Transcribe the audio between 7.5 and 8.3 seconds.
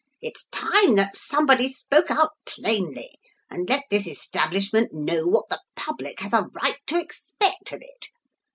of it.